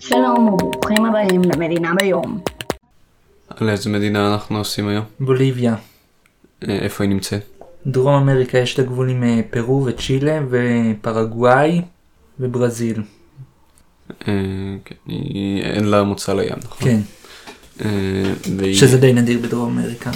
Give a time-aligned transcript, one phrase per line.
[0.00, 2.40] שלום וברוכים הבאים למדינה ביום.
[3.48, 5.04] על איזה מדינה אנחנו עושים היום?
[5.20, 5.74] בוליביה.
[6.68, 7.42] אה, איפה היא נמצאת?
[7.86, 11.82] דרום אמריקה יש לה גבול עם אה, פרו וצ'ילה ופרגוואי
[12.40, 13.02] וברזיל.
[14.28, 14.34] אה,
[14.84, 14.94] כן,
[15.62, 16.88] אין לה מוצא לים, נכון?
[16.88, 17.00] כן,
[18.72, 20.10] שזה די נדיר בדרום אמריקה.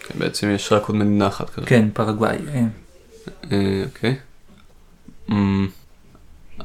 [0.00, 1.68] כן, בעצם יש רק עוד מדינה אחת כזאת.
[1.68, 2.38] כן, פרגוואי.
[3.84, 4.16] אוקיי.
[5.30, 5.68] אמ,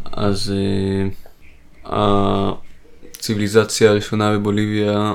[0.05, 0.53] אז
[1.89, 5.13] הציוויליזציה הראשונה בבוליביה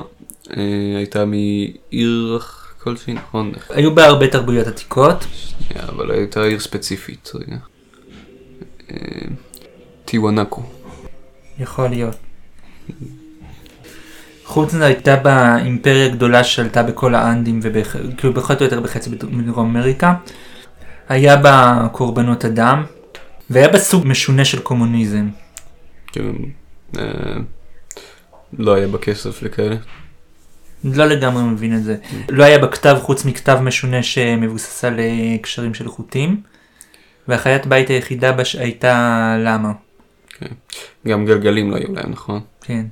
[0.57, 2.39] אה, הייתה מעיר
[2.83, 3.51] כלשהי, נכון?
[3.69, 5.25] היו בה הרבה תרבויות עתיקות.
[5.33, 7.57] שנייה, אבל הייתה עיר ספציפית, רגע.
[8.91, 8.97] אה,
[10.05, 10.63] טיוואנקו.
[11.59, 12.15] יכול להיות.
[14.45, 19.59] חוץ מזה הייתה בה אימפריה גדולה שעלתה בכל האנדים וכאילו פחות או יותר בחצי בדרום
[19.59, 20.13] אמריקה.
[21.09, 22.83] היה בה קורבנות אדם
[23.49, 25.29] והיה בה סוג משונה של קומוניזם.
[26.17, 26.21] אה,
[28.59, 29.75] לא היה בה כסף לכאלה.
[30.83, 31.95] לא לגמרי מבין את זה.
[32.29, 36.41] לא היה בכתב חוץ מכתב משונה שמבוסס על אה, קשרים של חוטים.
[37.27, 38.95] והחיית בית היחידה בה הייתה
[39.39, 39.71] למה.
[41.07, 42.41] גם גלגלים לא היו להם, נכון?
[42.61, 42.85] כן.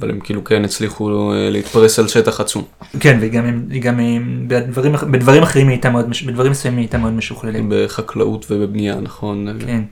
[0.00, 2.64] אבל הם כאילו כן הצליחו אה, להתפרס על שטח עצום.
[3.00, 6.98] כן, וגם הם- גם הם- בדברים, בדברים אחרים היא הייתה מאוד, בדברים מסוימים היא הייתה
[6.98, 7.62] מאוד משוכללת.
[7.68, 9.58] בחקלאות ובבנייה, נכון?
[9.66, 9.82] כן.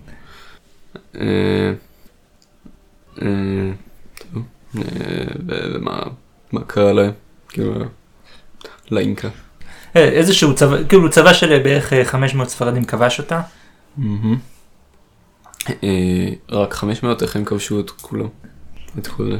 [3.23, 3.71] אה, אה,
[4.33, 4.43] טוב.
[4.77, 4.83] אה,
[5.49, 6.03] ומה
[6.53, 7.11] מה קרה להם?
[7.49, 7.75] כאילו,
[8.91, 9.29] לאינקה.
[9.95, 13.41] איזשהו צבא, כאילו צבא של בערך אה, 500 ספרדים כבש אותה.
[16.51, 18.27] רק 500, איך הם כבשו את כולם?
[18.99, 19.39] את זה.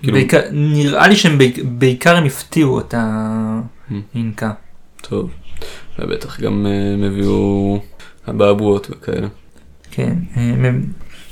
[0.00, 3.24] כאילו- בעיקר, נראה לי שהם בעיק- בעיקר הם הפתיעו אותה
[3.90, 3.92] Mm.
[4.14, 4.52] אינקה.
[5.00, 5.30] טוב.
[5.98, 7.80] ובטח גם הם הביאו
[8.30, 9.28] אבעבועות וכאלה.
[9.90, 10.14] כן.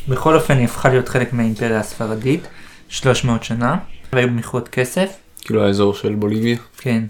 [0.09, 2.47] אה, בכל אופן היא הפכה להיות חלק מהאימפריה הספרדית,
[2.89, 3.79] 300 שנה,
[4.13, 5.17] והיו במכרות כסף.
[5.41, 6.57] כאילו האזור של בוליביה.
[6.79, 7.05] כן.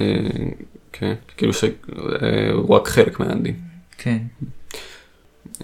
[0.00, 0.06] אה,
[0.92, 3.54] כן, כאילו שהוא רק חלק מהאנדים.
[3.98, 4.18] כן.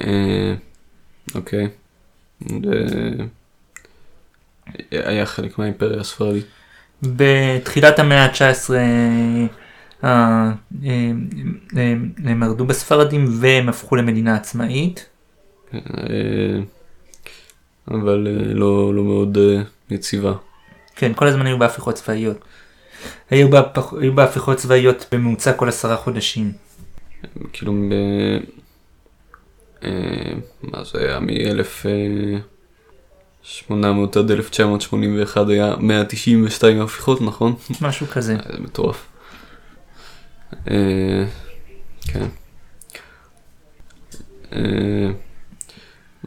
[0.00, 0.54] אה,
[1.34, 1.68] אוקיי.
[4.90, 6.46] היה חלק מהאימפריה הספרדית.
[7.02, 8.70] בתחילת המאה ה-19
[10.04, 10.50] אה,
[10.82, 15.09] הם מרדו בספרדים והם הפכו למדינה עצמאית.
[15.74, 15.80] אה,
[17.88, 20.32] אבל אה, לא לא מאוד אה, יציבה.
[20.96, 22.36] כן, כל הזמן היו בהפיכות צבאיות.
[23.30, 26.52] היו, בהפך, היו בהפיכות צבאיות בממוצע כל עשרה חודשים.
[27.52, 27.94] כאילו ב...
[30.62, 37.54] מה זה היה מ-1800 עד 1981 היה 192 הפיכות נכון?
[37.80, 38.36] משהו כזה.
[38.52, 39.06] זה מטורף.
[42.02, 42.26] כן.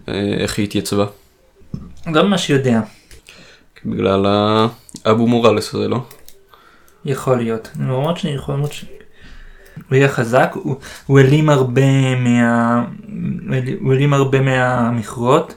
[0.10, 1.06] אה, איך היא התייצבה?
[2.08, 2.82] לא ממש יודע.
[3.86, 4.26] בגלל
[5.06, 6.06] האבו מורלס הזה, לא?
[7.06, 7.70] יכול להיות.
[7.80, 8.86] למרות שאני יכול לומר ש...
[9.76, 12.86] הוא היה חזק, הוא, הוא העלים הרבה מה...
[13.80, 15.56] הוא העלים הרבה מהמכרות,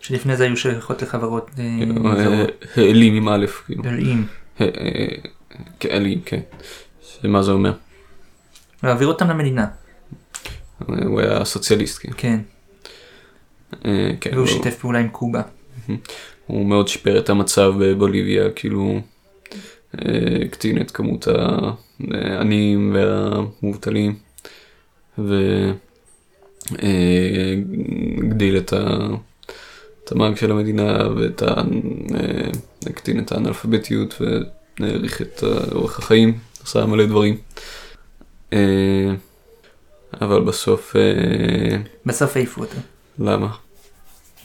[0.00, 2.48] שלפני זה היו שייכות לחברות אה, אה, זרות.
[2.76, 3.84] העלים עם א', כאילו.
[3.84, 4.26] העלים.
[5.80, 6.40] כן, העלים, כן.
[7.22, 7.72] שמה זה אומר?
[8.82, 9.66] להעביר אותם למדינה.
[10.86, 12.10] הוא היה סוציאליסט, כן.
[12.16, 12.40] כן.
[13.84, 15.42] אה, כן, והוא הוא- שיתף פעולה עם קובה.
[16.46, 19.00] הוא מאוד שיפר את המצב בבוליביה, כאילו
[19.98, 20.04] אה,
[20.44, 21.28] הקטין את כמות
[22.10, 24.14] העניים והמובטלים
[26.78, 29.06] והגדיל את ה-
[30.10, 31.46] המאג של המדינה ואת ה...
[31.46, 32.50] אה,
[32.86, 37.36] הקטין את האנאלפביתיות והעריך את אה, אורך החיים, עשה מלא דברים.
[38.52, 38.58] אה,
[40.20, 42.76] אבל בסוף, אה, בסוף העיפו אותו.
[43.18, 43.48] למה?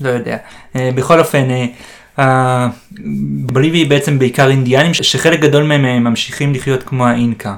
[0.01, 0.37] לא יודע.
[0.75, 1.65] אה, בכל אופן, אה,
[2.19, 2.69] אה,
[3.45, 7.55] בוליביה היא בעצם בעיקר אינדיאנים, ש- שחלק גדול מהם אה, ממשיכים לחיות כמו האינקה.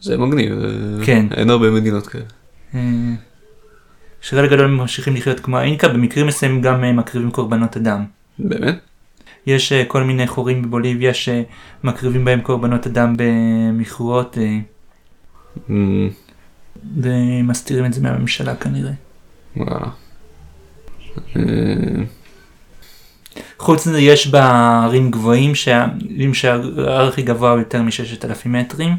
[0.00, 1.26] זה מגניב, אה, כן.
[1.36, 2.24] אין הרבה מדינות כאלה.
[2.74, 2.80] אה,
[4.20, 8.04] שחלק גדול ממשיכים לחיות כמו האינקה, במקרים מסוימים גם אה, מקריבים קורבנות אדם.
[8.38, 8.78] באמת?
[9.46, 14.58] יש אה, כל מיני חורים בבוליביה שמקריבים בהם קורבנות אדם במכרות, אה,
[15.70, 16.10] אמ,
[16.96, 18.92] ומסתירים את זה מהממשלה כנראה.
[19.56, 19.86] וואלה.
[23.58, 24.44] חוץ מזה יש בה
[24.84, 28.92] ערים גבוהים, שערים שההר הכי גבוה הוא יותר מ-6,000 מטרים.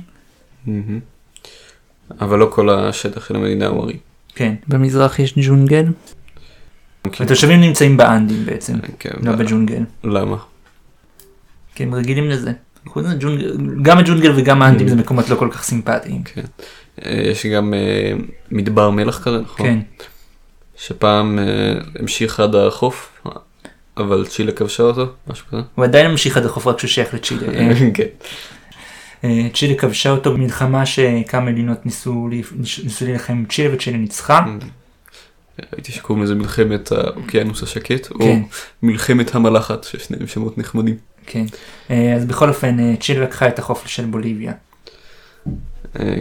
[2.21, 3.97] אבל לא כל השטח של המדינה הוא ערי.
[4.35, 4.55] כן.
[4.67, 5.85] במזרח יש ג'ונגל.
[7.19, 9.83] התושבים נמצאים באנדים בעצם, כן, לא בג'ונגל.
[10.03, 10.37] למה?
[11.75, 12.51] כי הם רגילים לזה.
[12.87, 16.23] חוץ מזה, ג'ונגל- גם הג'ונגל וגם האנדים זה מקומות לא כל כך סימפטיים.
[16.23, 16.41] כן.
[17.05, 18.11] אה, יש גם אה,
[18.51, 19.65] מדבר מלח כזה, נכון?
[19.65, 19.79] כן.
[20.81, 23.25] שפעם אה, המשיך עד החוף,
[23.97, 25.61] אבל צ'ילה כבשה אותו, משהו כזה.
[25.75, 27.53] הוא עדיין ממשיך עד החוף רק כשהוא שייך לצ'ילה.
[27.53, 28.03] אה, כן.
[29.23, 32.29] אה, צ'ילה כבשה אותו במלחמה שכמה מדינות ניסו
[33.01, 34.45] להילחם עם צ'ילה וצ'ילה ניצחה.
[35.73, 38.41] ראיתי שקוראים לזה מלחמת האוקיינוס השקט, או כן.
[38.83, 40.95] מלחמת המלחת, ששניהם שמות נחמדים.
[41.25, 41.45] כן.
[41.89, 44.53] אז בכל אופן צ'ילה לקחה את החוף של בוליביה.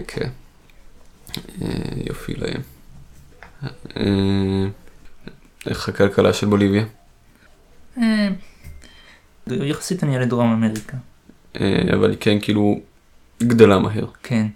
[0.06, 0.28] כן.
[2.06, 2.80] יופי להם.
[4.00, 4.67] אה,
[5.67, 6.85] איך הכלכלה של בוליביה?
[7.99, 8.29] אה,
[9.47, 10.97] יחסית ענייה לדרום אמריקה.
[11.61, 12.81] אה, אבל היא כן כאילו
[13.43, 14.47] גדלה מהר, כן.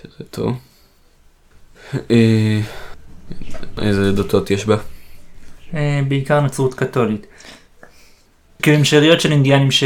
[0.00, 0.58] שזה טוב.
[3.82, 4.76] איזה דתות יש בה?
[6.08, 7.26] בעיקר נצרות קתולית.
[8.66, 9.84] כאילו עם שאריות של אינדיאנים ש...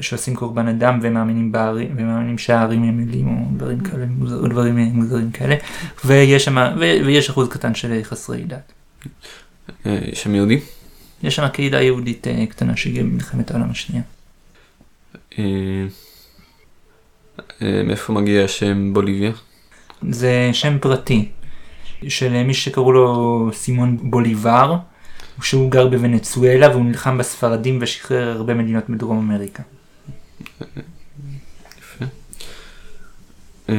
[0.00, 5.30] שעושים קורבן אדם ומאמינים בערים, ומאמינים שהערים הם אלים או דברים כאלה, או דברים מוזרים
[5.30, 5.56] כאלה,
[6.04, 6.80] ויש שם, ו...
[6.80, 8.72] ויש אחוז קטן של חסרי דת.
[9.86, 10.58] אה, יש שם יהודים?
[11.22, 14.02] יש שם קהילה יהודית אה, קטנה שהגיעה במלחמת העולם השנייה.
[15.38, 15.86] אה,
[17.60, 19.32] מאיפה מגיע השם בוליביה?
[20.10, 21.28] זה שם פרטי
[22.08, 24.76] של מי שקראו לו סימון בוליבר,
[25.42, 29.62] שהוא גר בוונצואלה והוא נלחם בספרדים ושחרר הרבה מדינות בדרום אמריקה.
[33.68, 33.74] אה,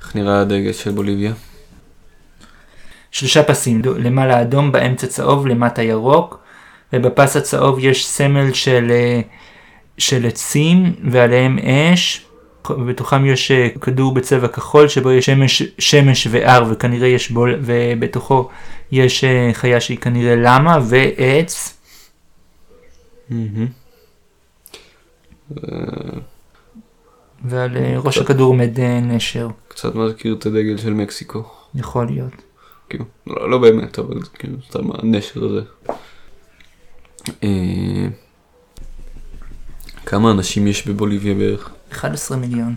[0.00, 1.32] איך נראה הדגל של בוליביה?
[3.10, 6.38] שלושה פסים, למעלה אדום, באמצע צהוב, למטה ירוק,
[6.92, 9.20] ובפס הצהוב יש סמל של, אה,
[9.98, 12.26] של עצים ועליהם אש,
[12.70, 18.48] ובתוכם יש אה, כדור בצבע כחול שבו יש שמש, שמש והר וכנראה יש בול, ובתוכו
[18.92, 21.78] יש אה, חיה שהיא כנראה למה ועץ,
[23.28, 23.66] מהמם.
[27.44, 31.44] ועל אה, ראש הכדור עומד אה, נשר, קצת מזכיר את הדגל של מקסיקו.
[31.74, 32.32] יכול להיות.
[32.88, 35.60] כאילו, לא, לא באמת, אבל כאילו, סתם הנשר הזה.
[37.42, 38.06] אה,
[40.06, 41.70] כמה אנשים יש בבוליביה בערך?
[41.92, 42.74] 11 מיליון,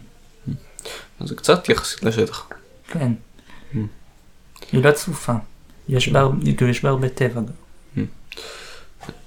[1.19, 2.47] אז זה קצת יחסית לשטח.
[2.87, 3.11] כן.
[4.71, 5.33] היא לא צפופה.
[5.89, 8.05] יש בה, הר- כאילו, יש בה הרבה טבע גם.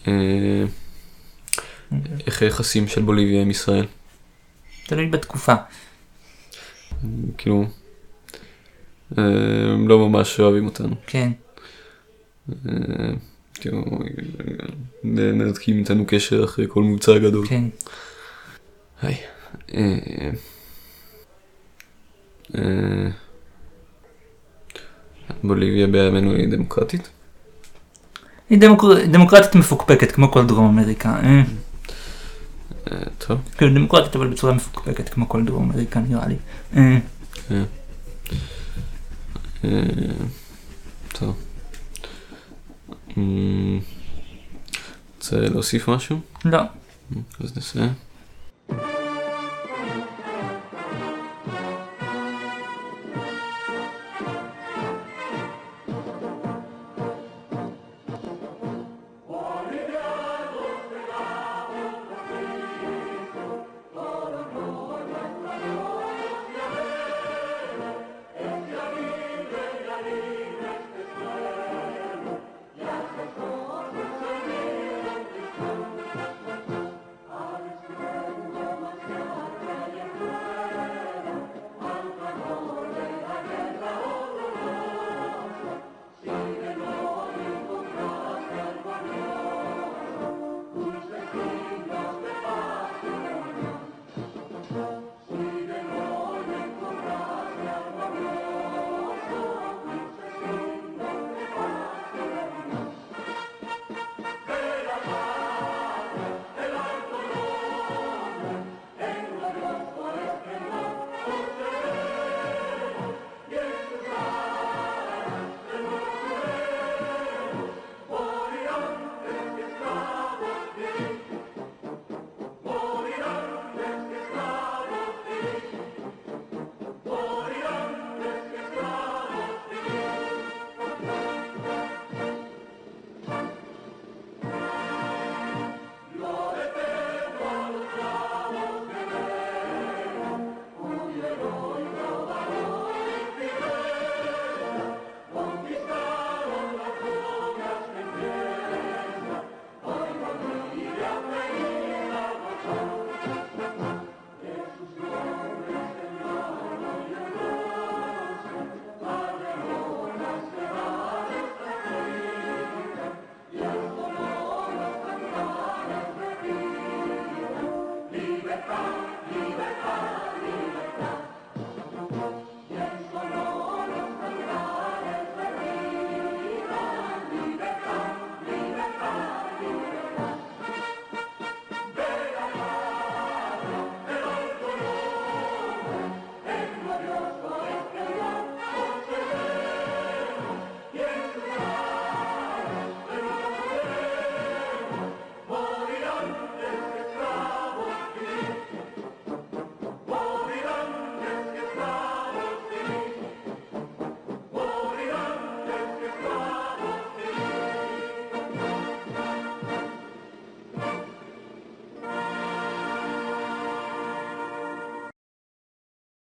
[0.08, 0.64] אה,
[2.26, 3.86] איך היחסים של בוליביה עם ישראל?
[4.86, 5.54] תלוי בתקופה.
[7.38, 7.64] כאילו,
[9.18, 9.22] אה,
[9.74, 10.94] הם לא ממש אוהבים אותנו.
[11.06, 11.32] כן.
[12.68, 12.74] אה,
[13.54, 13.84] כאילו,
[15.04, 17.46] מנתקים איתנו קשר אחרי כל מבצע גדול.
[17.48, 17.64] כן.
[19.02, 19.16] היי.
[25.44, 27.08] בוליביה בימינו היא דמוקרטית?
[28.50, 29.06] היא דמוקר...
[29.06, 31.08] דמוקרטית מפוקפקת כמו כל דרום אמריקה.
[31.08, 31.42] אה.
[32.92, 33.40] אה, טוב.
[33.56, 36.36] כאילו דמוקרטית אבל בצורה מפוקפקת כמו כל דרום אמריקה נראה לי.
[36.76, 36.98] אה.
[39.64, 39.82] אה,
[41.12, 41.36] טוב.
[43.16, 43.80] אמ,
[45.16, 46.20] רוצה להוסיף משהו?
[46.44, 46.60] לא.
[47.40, 48.07] אז נסיים.